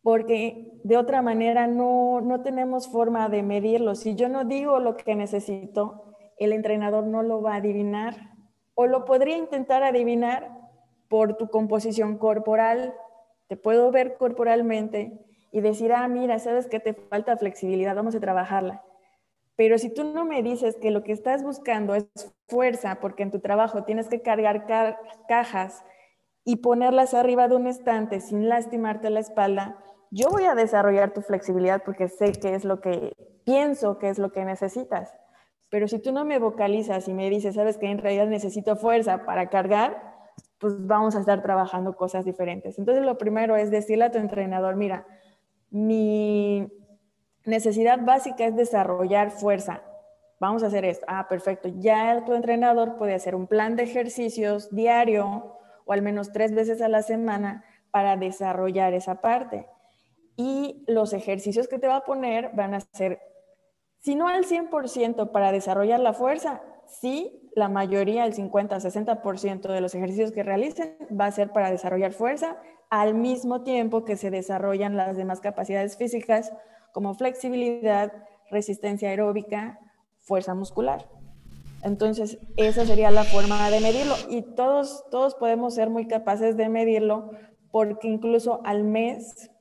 Porque 0.08 0.72
de 0.86 0.96
otra 0.96 1.22
manera 1.22 1.68
no, 1.68 2.22
no 2.22 2.42
tenemos 2.42 2.88
forma 2.88 3.28
de 3.28 3.44
medirlo. 3.44 3.94
Si 3.94 4.16
yo 4.16 4.30
no 4.30 4.46
digo 4.46 4.80
lo 4.80 4.96
que 4.96 5.16
necesito, 5.16 6.16
el 6.38 6.54
entrenador 6.54 7.06
no 7.06 7.24
lo 7.24 7.42
va 7.42 7.56
a 7.56 7.58
adivinar. 7.58 8.16
O 8.74 8.88
lo 8.88 9.04
podría 9.04 9.36
intentar 9.36 9.84
adivinar 9.84 10.50
por 11.10 11.36
tu 11.36 11.50
composición 11.50 12.18
corporal. 12.18 12.94
Te 13.50 13.58
puedo 13.58 13.92
ver 13.92 14.16
corporalmente 14.16 15.12
y 15.52 15.60
decir, 15.60 15.92
ah, 15.92 16.08
mira, 16.08 16.40
sabes 16.40 16.68
que 16.68 16.80
te 16.80 16.94
falta 16.94 17.36
flexibilidad, 17.36 17.94
vamos 17.94 18.16
a 18.16 18.22
trabajarla. 18.22 18.86
Pero 19.58 19.78
si 19.78 19.94
tú 19.94 20.06
no 20.06 20.24
me 20.24 20.42
dices 20.42 20.78
que 20.78 20.90
lo 20.90 21.04
que 21.04 21.12
estás 21.12 21.44
buscando 21.44 21.96
es 21.96 22.08
fuerza, 22.48 23.02
porque 23.02 23.24
en 23.24 23.32
tu 23.32 23.42
trabajo 23.42 23.84
tienes 23.84 24.08
que 24.08 24.22
cargar 24.22 24.68
cajas 25.28 25.84
y 26.46 26.56
ponerlas 26.56 27.14
arriba 27.14 27.50
de 27.50 27.58
un 27.58 27.68
estante 27.68 28.22
sin 28.22 28.48
lastimarte 28.48 29.10
la 29.10 29.20
espalda, 29.20 29.84
yo 30.12 30.30
voy 30.30 30.46
a 30.46 30.56
desarrollar 30.56 31.14
tu 31.14 31.22
flexibilidad 31.22 31.84
porque 31.84 32.08
sé 32.08 32.32
que 32.34 32.56
es 32.56 32.66
lo 32.66 32.82
que 32.82 33.14
pienso 33.44 33.98
que 33.98 34.10
es 34.10 34.20
lo 34.20 34.32
que 34.32 34.46
necesitas. 34.46 35.14
Pero 35.70 35.88
si 35.88 36.00
tú 36.00 36.12
no 36.12 36.26
me 36.26 36.40
vocalizas 36.40 37.08
y 37.08 37.14
me 37.14 37.30
dices, 37.30 37.56
sabes 37.56 37.78
que 37.78 37.88
en 37.88 37.98
realidad 37.98 38.28
necesito 38.28 38.76
fuerza 38.76 39.26
para 39.26 39.50
cargar, 39.50 40.16
pues 40.60 40.74
vamos 40.86 41.16
a 41.16 41.20
estar 41.20 41.42
trabajando 41.42 41.96
cosas 41.96 42.26
diferentes. 42.26 42.80
Entonces 42.80 43.06
lo 43.06 43.18
primero 43.18 43.56
es 43.56 43.70
decirle 43.70 44.06
a 44.06 44.12
tu 44.12 44.18
entrenador, 44.18 44.76
mira, 44.76 45.06
mi 45.70 46.72
necesidad 47.46 48.00
básica 48.04 48.46
es 48.46 48.56
desarrollar 48.56 49.32
fuerza. 49.32 49.82
Vamos 50.40 50.64
a 50.64 50.68
hacer 50.68 50.86
esto. 50.86 51.06
Ah, 51.10 51.28
perfecto. 51.28 51.70
Ya 51.80 52.24
tu 52.26 52.34
entrenador 52.34 52.98
puede 52.98 53.16
hacer 53.16 53.36
un 53.36 53.48
plan 53.48 53.76
de 53.76 53.84
ejercicios 53.84 54.74
diario 54.74 55.58
o 55.86 55.94
al 55.94 56.02
menos 56.02 56.32
tres 56.32 56.54
veces 56.54 56.82
a 56.82 56.90
la 56.90 57.02
semana 57.02 57.64
para 57.92 58.18
desarrollar 58.18 58.94
esa 58.94 59.22
parte. 59.22 59.68
Y 60.38 60.86
los 60.88 61.12
ejercicios 61.12 61.68
que 61.68 61.80
te 61.80 61.88
va 61.88 61.98
a 61.98 62.06
poner 62.06 62.52
van 62.54 62.74
a 62.74 62.80
ser, 62.80 63.20
si 64.00 64.16
no 64.16 64.30
al 64.30 64.46
100% 64.46 65.32
para 65.32 65.52
desarrollar 65.52 66.00
la 66.00 66.14
fuerza, 66.14 66.62
sí, 66.88 67.50
la 67.56 67.68
mayoría, 67.68 68.26
el 68.26 68.34
50-60% 68.34 69.74
de 69.74 69.82
los 69.82 69.96
ejercicios 69.96 70.32
que 70.32 70.44
realicen 70.44 70.96
va 71.20 71.26
a 71.26 71.32
ser 71.32 71.52
para 71.52 71.72
desarrollar 71.72 72.14
fuerza, 72.14 72.58
al 72.90 73.16
mismo 73.16 73.64
tiempo 73.64 74.06
que 74.06 74.16
se 74.16 74.32
desarrollan 74.32 74.96
las 74.96 75.18
demás 75.18 75.42
capacidades 75.42 75.98
físicas 75.98 76.54
como 76.94 77.16
flexibilidad, 77.16 78.14
resistencia 78.50 79.10
aeróbica, 79.10 79.80
fuerza 80.20 80.54
muscular. 80.54 81.10
Entonces, 81.84 82.40
esa 82.56 82.86
sería 82.86 83.12
la 83.12 83.24
forma 83.24 83.70
de 83.70 83.82
medirlo 83.82 84.16
y 84.30 84.42
todos, 84.42 85.06
todos 85.12 85.36
podemos 85.36 85.76
ser 85.76 85.90
muy 85.90 86.08
capaces 86.08 86.58
de 86.58 86.70
medirlo 86.70 87.32
porque 87.72 88.08
incluso 88.08 88.62
al 88.64 88.84
mes, 88.84 89.52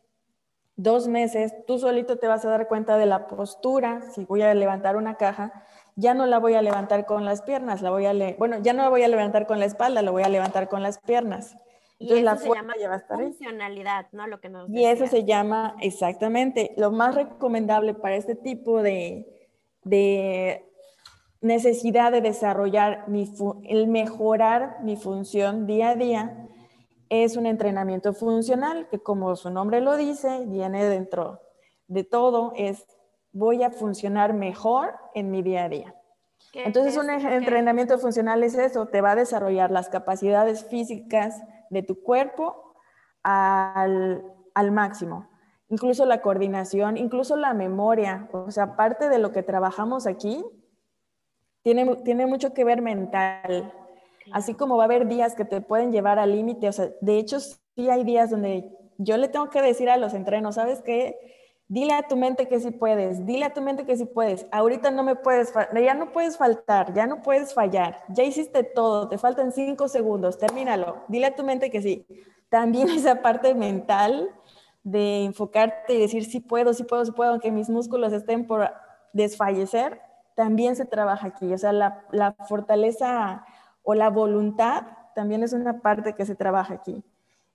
dos 0.77 1.09
meses, 1.09 1.55
tú 1.67 1.79
solito 1.79 2.19
te 2.19 2.29
vas 2.29 2.45
a 2.45 2.51
dar 2.51 2.69
cuenta 2.69 2.97
de 2.97 3.07
la 3.07 3.27
postura. 3.27 4.03
Si 4.15 4.25
voy 4.25 4.43
a 4.43 4.55
levantar 4.55 4.97
una 4.97 5.17
caja, 5.17 5.65
ya 5.97 6.15
no 6.15 6.27
la 6.27 6.39
voy 6.39 6.55
a 6.55 6.63
levantar 6.63 7.07
con 7.07 7.25
las 7.25 7.43
piernas, 7.43 7.83
la 7.83 7.91
voy 7.91 8.07
a 8.07 8.13
bueno, 8.39 8.59
ya 8.59 8.73
no 8.75 8.83
la 8.83 8.91
voy 8.91 9.03
a 9.03 9.09
levantar 9.09 9.47
con 9.47 9.59
la 9.59 9.65
espalda, 9.65 10.03
la 10.03 10.11
voy 10.11 10.23
a 10.23 10.29
levantar 10.29 10.69
con 10.69 10.83
las 10.83 10.99
piernas. 10.99 11.57
Entonces, 11.99 12.25
la 12.25 12.37
se 12.37 12.51
llama 12.51 12.75
ya 12.79 12.89
va 12.89 12.95
a 12.97 12.99
estar 12.99 13.19
funcionalidad, 13.19 14.07
¿no? 14.13 14.27
Lo 14.27 14.39
que 14.39 14.51
nos 14.51 14.69
y 14.69 14.85
eso 14.85 15.07
se 15.07 15.25
llama, 15.25 15.77
exactamente, 15.81 16.75
lo 16.77 16.91
más 16.91 17.15
recomendable 17.15 17.95
para 17.95 18.17
este 18.17 18.35
tipo 18.35 18.83
de, 18.83 19.27
de 19.83 20.67
necesidad 21.41 22.13
de 22.13 22.21
desarrollar 22.21 23.09
mi 23.09 23.33
el 23.65 23.89
mejorar 23.89 24.77
mi 24.83 24.97
función 24.97 25.67
día 25.67 25.91
a 25.91 25.95
día 25.95 26.49
es 27.09 27.37
un 27.37 27.47
entrenamiento 27.47 28.13
funcional 28.13 28.89
que 28.89 28.99
como 28.99 29.37
su 29.37 29.51
nombre 29.51 29.81
lo 29.81 29.97
dice, 29.97 30.45
viene 30.47 30.85
dentro 30.85 31.41
de 31.89 32.05
todo, 32.05 32.53
es 32.57 32.87
voy 33.33 33.63
a 33.63 33.71
funcionar 33.71 34.33
mejor 34.33 34.95
en 35.15 35.31
mi 35.31 35.43
día 35.43 35.65
a 35.65 35.69
día. 35.69 35.95
Entonces 36.53 36.97
un 36.97 37.11
entrenamiento 37.11 37.99
funcional 37.99 38.43
es 38.43 38.55
eso, 38.55 38.87
te 38.87 39.01
va 39.01 39.13
a 39.13 39.17
desarrollar 39.17 39.71
las 39.71 39.89
capacidades 39.89 40.65
físicas 40.65 41.43
de 41.71 41.83
tu 41.83 42.03
cuerpo 42.03 42.75
al, 43.23 44.25
al 44.55 44.73
máximo 44.73 45.29
incluso 45.69 46.07
la 46.07 46.21
coordinación, 46.21 46.97
incluso 46.97 47.37
la 47.37 47.55
memoria. 47.55 48.29
O 48.33 48.51
sea, 48.51 48.77
parte 48.77 49.09
de 49.09 49.19
lo 49.19 49.33
que 49.33 49.43
trabajamos 49.43 50.07
aquí 50.07 50.45
tiene, 51.63 52.27
mucho 52.27 52.55
que 52.55 52.65
ver 52.65 52.81
mental. 52.81 53.73
Así 54.33 54.55
como 54.55 54.77
va 54.77 54.85
a 54.85 54.87
haber 54.87 55.09
días 55.09 55.35
que 55.35 55.45
te 55.45 55.61
pueden 55.61 55.93
llevar 55.93 56.19
al 56.19 56.33
límite, 56.33 56.69
o 56.69 56.73
sea, 56.73 56.91
de 57.01 57.19
hecho 57.19 57.41
sí 57.41 57.91
hay 57.91 58.05
días 58.05 58.31
donde 58.31 58.71
yo 58.99 59.17
le 59.17 59.29
tengo 59.29 59.51
que 59.51 59.63
decir 59.63 59.91
a 59.91 59.97
los 59.97 60.15
entrenos, 60.15 60.57
¿sabes 60.57 60.83
qué? 60.83 61.19
Dile 61.69 61.95
a 61.95 62.07
tu 62.07 62.17
mente 62.17 62.47
que 62.47 62.61
sí 62.61 62.71
puedes, 62.71 63.27
dile 63.27 63.45
a 63.45 63.53
tu 63.53 63.61
mente 63.61 63.85
que 63.85 63.97
sí 63.97 64.05
puedes. 64.05 64.47
Ahorita 64.53 64.91
no 64.91 65.03
me 65.03 65.17
puedes, 65.17 65.53
ya 65.75 65.95
no 65.95 66.13
puedes 66.13 66.37
faltar, 66.37 66.95
ya 66.95 67.07
no 67.07 67.23
puedes 67.23 67.55
fallar, 67.55 68.05
ya 68.09 68.23
hiciste 68.23 68.63
todo, 68.63 69.09
te 69.09 69.19
faltan 69.19 69.53
cinco 69.53 69.89
segundos, 69.89 70.39
termínalo. 70.39 71.03
Dile 71.09 71.27
a 71.27 71.35
tu 71.35 71.43
mente 71.43 71.71
que 71.71 71.83
sí. 71.83 72.07
También 72.49 72.89
esa 72.91 73.21
parte 73.21 73.55
mental 73.55 74.31
de 74.85 75.25
enfocarte 75.25 75.95
y 75.95 76.01
decir 76.01 76.25
sí 76.25 76.39
puedo, 76.39 76.73
sí 76.73 76.85
puedo, 76.85 77.05
sí 77.05 77.11
puedo, 77.11 77.33
aunque 77.33 77.51
mis 77.51 77.69
músculos 77.69 78.13
estén 78.13 78.47
por 78.47 78.71
desfallecer, 79.13 80.01
también 80.37 80.77
se 80.77 80.85
trabaja 80.85 81.27
aquí. 81.27 81.53
O 81.53 81.59
sea, 81.59 81.73
la, 81.73 82.37
fortaleza 82.49 83.45
o 83.87 83.95
la 83.95 84.11
voluntad 84.11 84.83
también 85.15 85.43
es 85.43 85.55
una 85.55 85.81
parte 85.81 86.13
que 86.13 86.27
se 86.27 86.35
trabaja 86.35 86.75
aquí. 86.75 87.03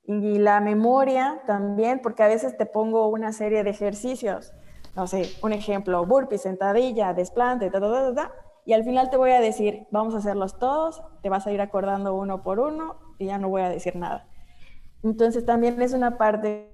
Y 0.06 0.40
la 0.40 0.60
memoria 0.62 1.44
también, 1.46 2.02
porque 2.02 2.24
a 2.24 2.28
veces 2.28 2.58
te 2.58 2.66
pongo 2.66 3.08
una 3.10 3.32
serie 3.32 3.64
de 3.64 3.70
ejercicios 3.70 4.52
no 4.96 5.08
sé, 5.08 5.32
un 5.42 5.54
ejemplo, 5.54 6.06
burpee, 6.06 6.38
sentadilla, 6.38 7.14
desplante, 7.14 7.70
ta, 7.70 7.80
ta, 7.80 8.14
ta, 8.14 8.32
y 8.66 8.74
al 8.74 8.84
final 8.84 9.10
te 9.10 9.18
voy 9.18 9.32
a 9.32 9.40
decir, 9.40 9.88
vamos 9.92 10.14
a 10.14 10.18
hacerlos 10.18 10.60
todos, 10.60 11.02
te 11.22 11.30
vas 11.30 11.48
a 11.48 11.52
ir 11.52 11.62
acordando 11.62 12.14
uno 12.14 12.44
por 12.44 12.60
uno 12.60 12.98
y 13.18 13.28
ya 13.28 13.38
no 13.38 13.50
voy 13.50 13.62
a 13.62 13.70
decir 13.70 13.96
nada. 13.96 14.28
Entonces 15.04 15.46
también 15.46 15.82
es 15.82 15.94
una 15.94 16.18
parte 16.18 16.70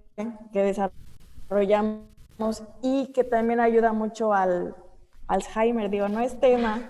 que 0.51 0.63
desarrollamos 0.63 2.07
y 2.81 3.11
que 3.13 3.23
también 3.23 3.59
ayuda 3.59 3.93
mucho 3.93 4.33
al 4.33 4.75
Alzheimer. 5.27 5.89
Digo, 5.89 6.09
no 6.09 6.19
es 6.19 6.39
tema, 6.39 6.81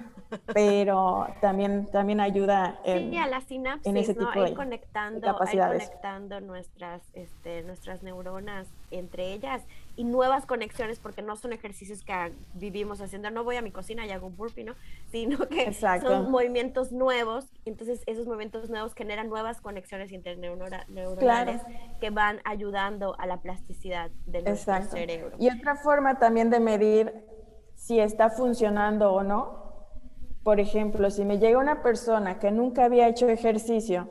pero 0.54 1.28
también, 1.42 1.88
también 1.92 2.20
ayuda 2.20 2.80
en, 2.84 3.12
sí, 3.12 3.18
a 3.18 3.28
la 3.28 3.42
sinapsis, 3.42 3.88
en 3.88 3.98
ese 3.98 4.14
tipo 4.14 4.42
de, 4.42 4.54
conectando, 4.54 5.22
capacidades. 5.22 5.86
conectando 5.86 6.42
nuestras, 6.42 7.02
este, 7.14 7.64
nuestras 7.64 8.04
neuronas 8.04 8.68
entre 8.92 9.34
ellas 9.34 9.64
y 9.96 10.04
nuevas 10.04 10.46
conexiones, 10.46 11.00
porque 11.00 11.22
no 11.22 11.36
son 11.36 11.54
ejercicios 11.54 12.04
que 12.04 12.34
vivimos 12.54 13.02
haciendo, 13.02 13.32
no 13.32 13.44
voy 13.44 13.56
a 13.56 13.62
mi 13.62 13.72
cocina 13.72 14.06
y 14.06 14.12
hago 14.12 14.28
un 14.28 14.38
burpee, 14.38 14.64
¿no? 14.64 14.76
Sino 15.12 15.40
que 15.48 15.74
son 15.74 16.30
movimientos 16.30 16.92
nuevos, 16.92 17.46
entonces 17.66 18.04
esos 18.06 18.26
movimientos 18.28 18.70
nuevos 18.70 18.94
generan 18.94 19.30
nuevas 19.30 19.62
conexiones 19.62 20.12
interneuronales 20.12 21.62
que 22.00 22.10
van 22.10 22.40
ayudando 22.46 23.16
a 23.20 23.26
la 23.26 23.38
plasticidad 23.38 24.12
de 24.26 24.44
nuestro 24.44 24.82
cerebro. 24.84 25.36
Y 25.40 25.50
otra 25.50 25.76
forma 25.76 26.20
también 26.20 26.50
de 26.50 26.60
medir 26.60 27.14
si 27.76 28.00
está 28.00 28.30
funcionando 28.30 29.14
o 29.14 29.24
no 29.24 29.67
por 30.48 30.62
ejemplo, 30.62 31.12
si 31.12 31.26
me 31.26 31.40
llega 31.40 31.60
una 31.60 31.84
persona 31.84 32.40
que 32.40 32.52
nunca 32.52 32.86
había 32.86 33.10
hecho 33.10 33.28
ejercicio, 33.28 34.10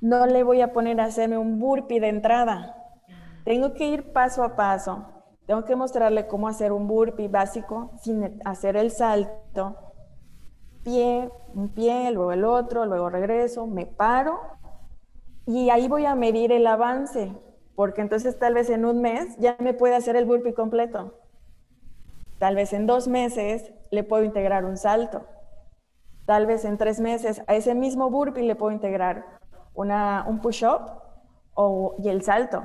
no 0.00 0.26
le 0.26 0.44
voy 0.44 0.60
a 0.60 0.72
poner 0.72 1.00
a 1.00 1.06
hacerme 1.06 1.38
un 1.38 1.58
burpee 1.58 1.98
de 1.98 2.08
entrada. 2.08 2.76
Tengo 3.44 3.74
que 3.74 3.88
ir 3.88 4.12
paso 4.12 4.44
a 4.44 4.54
paso. 4.54 5.08
Tengo 5.44 5.64
que 5.64 5.74
mostrarle 5.74 6.28
cómo 6.28 6.46
hacer 6.46 6.70
un 6.70 6.86
burpee 6.86 7.26
básico 7.26 7.90
sin 8.00 8.40
hacer 8.44 8.76
el 8.76 8.92
salto. 8.92 9.76
Pie, 10.84 11.28
un 11.52 11.70
pie, 11.70 12.12
luego 12.12 12.30
el 12.30 12.44
otro, 12.44 12.86
luego 12.86 13.10
regreso, 13.10 13.66
me 13.66 13.84
paro 13.84 14.38
y 15.46 15.70
ahí 15.70 15.88
voy 15.88 16.06
a 16.06 16.14
medir 16.14 16.52
el 16.52 16.64
avance, 16.68 17.32
porque 17.74 18.02
entonces 18.02 18.38
tal 18.38 18.54
vez 18.54 18.70
en 18.70 18.84
un 18.84 19.00
mes 19.00 19.36
ya 19.40 19.56
me 19.58 19.74
puede 19.74 19.96
hacer 19.96 20.14
el 20.14 20.26
burpee 20.26 20.54
completo. 20.54 21.18
Tal 22.38 22.54
vez 22.54 22.72
en 22.72 22.86
dos 22.86 23.08
meses 23.08 23.72
le 23.90 24.04
puedo 24.04 24.22
integrar 24.22 24.64
un 24.64 24.76
salto. 24.76 25.26
Tal 26.32 26.46
vez 26.46 26.64
en 26.64 26.78
tres 26.78 26.98
meses 26.98 27.42
a 27.46 27.56
ese 27.56 27.74
mismo 27.74 28.08
burpee 28.08 28.42
le 28.42 28.54
puedo 28.54 28.72
integrar 28.72 29.38
una, 29.74 30.24
un 30.26 30.40
push-up 30.40 30.80
y 32.02 32.08
el 32.08 32.22
salto. 32.22 32.64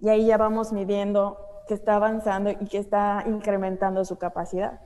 Y 0.00 0.08
ahí 0.08 0.24
ya 0.24 0.38
vamos 0.38 0.72
midiendo 0.72 1.36
que 1.68 1.74
está 1.74 1.96
avanzando 1.96 2.50
y 2.50 2.64
que 2.64 2.78
está 2.78 3.22
incrementando 3.26 4.06
su 4.06 4.16
capacidad. 4.16 4.80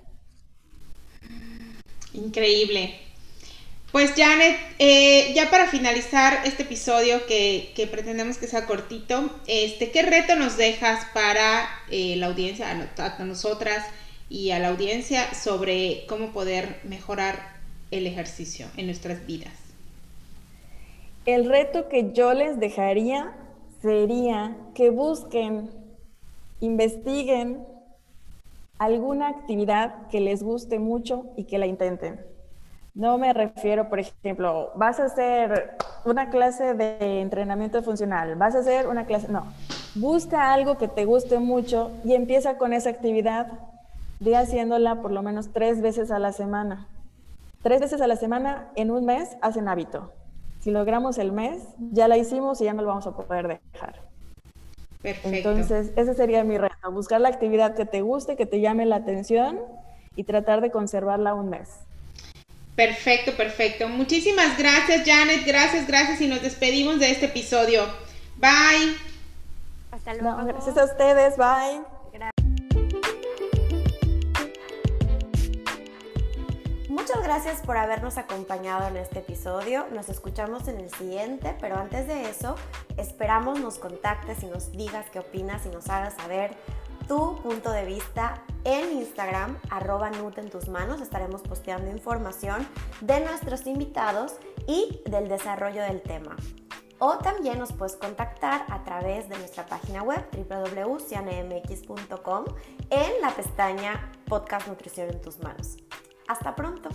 Increíble. 2.13 2.99
Pues 3.93 4.15
Janet, 4.17 4.57
eh, 4.81 5.33
ya 5.33 5.49
para 5.49 5.69
finalizar 5.69 6.41
este 6.45 6.65
episodio 6.65 7.25
que, 7.25 7.89
pretendemos 7.89 8.37
que 8.37 8.49
sea 8.49 8.67
cortito, 8.67 9.31
este, 9.47 9.93
¿qué 9.93 10.03
reto 10.03 10.35
nos 10.35 10.57
dejas 10.57 11.07
para 11.15 11.69
eh, 11.89 12.17
la 12.17 12.27
audiencia, 12.27 12.69
a 12.69 13.25
nosotras 13.25 13.87
y 14.29 14.51
a 14.51 14.59
la 14.59 14.71
audiencia 14.71 15.33
sobre 15.35 16.05
cómo 16.09 16.33
poder 16.33 16.81
mejorar 16.83 17.58
el 17.91 18.07
ejercicio 18.07 18.67
en 18.77 18.87
nuestras 18.87 19.27
vidas? 19.27 19.53
El 21.27 21.49
reto 21.49 21.89
que 21.89 22.13
yo 22.13 22.33
les 22.33 22.59
dejaría 22.59 23.33
sería 23.83 24.57
que 24.75 24.91
busquen, 24.91 25.71
investiguen 26.61 27.65
alguna 28.79 29.29
actividad 29.29 30.07
que 30.09 30.21
les 30.21 30.43
guste 30.43 30.79
mucho 30.79 31.27
y 31.37 31.45
que 31.45 31.59
la 31.59 31.67
intenten. 31.67 32.21
No 32.95 33.19
me 33.19 33.33
refiero, 33.33 33.89
por 33.89 34.01
ejemplo, 34.01 34.73
vas 34.75 34.99
a 34.99 35.05
hacer 35.05 35.77
una 36.05 36.31
clase 36.31 36.75
de 36.75 37.21
entrenamiento 37.21 37.83
funcional, 37.83 38.35
vas 38.37 38.55
a 38.55 38.61
hacer 38.61 38.89
una 38.89 39.07
clase, 39.07 39.29
no, 39.29 39.47
busca 39.95 40.53
algo 40.53 40.79
que 40.79 40.89
te 40.89 41.05
guste 41.05 41.39
mucho 41.39 41.91
y 42.05 42.15
empieza 42.15 42.59
con 42.59 42.73
esa 42.73 42.91
actividad, 42.91 43.53
de 44.21 44.35
haciéndola 44.35 44.97
por 45.01 45.13
lo 45.13 45.23
menos 45.23 45.51
tres 45.53 45.81
veces 45.81 46.11
a 46.11 46.19
la 46.19 46.33
semana. 46.33 46.89
Tres 47.63 47.81
veces 47.81 48.01
a 48.01 48.07
la 48.07 48.17
semana 48.17 48.71
en 48.77 48.91
un 48.91 49.05
mes 49.05 49.37
hacen 49.43 49.69
hábito. 49.69 50.13
Si 50.61 50.71
logramos 50.71 51.19
el 51.19 51.33
mes, 51.33 51.63
ya 51.93 52.09
la 52.09 52.17
hicimos 52.17 52.61
y 52.61 52.65
ya 52.65 52.73
no 52.73 52.83
lo 52.83 52.89
vamos 52.89 53.07
a 53.07 53.13
poder 53.17 53.49
dejar. 53.49 54.03
Perfecto. 55.03 55.51
Entonces, 55.51 55.93
ese 55.97 56.15
sería 56.15 56.43
mi 56.45 56.59
reto, 56.59 56.91
buscar 56.91 57.21
la 57.21 57.29
actividad 57.29 57.75
que 57.75 57.87
te 57.87 58.01
guste, 58.03 58.37
que 58.37 58.47
te 58.47 58.61
llame 58.61 58.85
la 58.85 58.97
atención 58.97 59.61
y 60.17 60.25
tratar 60.25 60.61
de 60.61 60.71
conservarla 60.71 61.35
un 61.35 61.51
mes. 61.51 61.69
Perfecto, 62.75 63.33
perfecto. 63.37 63.89
Muchísimas 63.89 64.57
gracias, 64.59 65.03
Janet. 65.05 65.45
Gracias, 65.47 65.87
gracias 65.87 66.21
y 66.21 66.29
nos 66.29 66.43
despedimos 66.43 67.01
de 67.01 67.11
este 67.11 67.27
episodio. 67.27 67.83
Bye. 68.37 68.95
Hasta 69.91 70.15
luego. 70.15 70.45
gracias 70.45 70.77
a 70.77 70.85
ustedes. 70.85 71.37
Bye. 71.37 71.98
Muchas 76.99 77.23
gracias 77.23 77.63
por 77.63 77.77
habernos 77.77 78.19
acompañado 78.19 78.89
en 78.89 78.97
este 78.97 79.21
episodio. 79.21 79.87
Nos 79.93 80.09
escuchamos 80.09 80.67
en 80.67 80.81
el 80.81 80.93
siguiente, 80.93 81.57
pero 81.61 81.77
antes 81.77 82.09
de 82.09 82.29
eso, 82.29 82.57
esperamos 82.97 83.61
nos 83.61 83.79
contactes 83.79 84.43
y 84.43 84.47
nos 84.47 84.73
digas 84.73 85.07
qué 85.13 85.21
opinas 85.21 85.65
y 85.65 85.69
nos 85.69 85.89
hagas 85.91 86.15
saber 86.15 86.57
tu 87.07 87.41
punto 87.41 87.71
de 87.71 87.85
vista 87.85 88.43
en 88.65 88.99
Instagram, 88.99 89.57
arroba 89.71 90.11
Nut 90.11 90.39
en 90.39 90.51
tus 90.51 90.67
manos. 90.69 91.01
Estaremos 91.01 91.43
posteando 91.43 91.89
información 91.89 92.67
de 93.01 93.21
nuestros 93.21 93.69
invitados 93.69 94.35
y 94.67 95.01
del 95.09 95.29
desarrollo 95.29 95.83
del 95.83 96.03
tema. 96.03 96.35
O 96.99 97.19
también 97.19 97.61
nos 97.61 97.73
puedes 97.73 97.95
contactar 97.95 98.67
a 98.71 98.83
través 98.83 99.29
de 99.29 99.39
nuestra 99.39 99.65
página 99.67 100.03
web 100.03 100.27
www.cianemx.com 100.33 102.45
en 102.91 103.21
la 103.21 103.31
pestaña 103.31 104.11
Podcast 104.27 104.67
Nutrición 104.67 105.11
en 105.11 105.21
tus 105.21 105.39
manos. 105.39 105.77
Hasta 106.29 106.55
pronto. 106.55 106.91